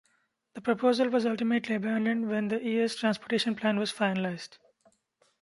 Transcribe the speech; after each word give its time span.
The 0.55 0.61
proposal 0.61 1.09
was 1.09 1.27
ultimately 1.27 1.75
abandoned 1.75 2.27
when 2.27 2.47
the 2.47 2.59
year's 2.59 2.95
transportation 2.95 3.53
plan 3.55 3.77
was 3.77 3.93
finalized. 3.93 4.57